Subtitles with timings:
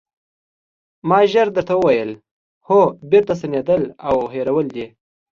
[1.09, 2.11] ما ژر درته وویل:
[2.67, 2.79] هو
[3.11, 4.85] بېرته ستنېدل او هېرول دي.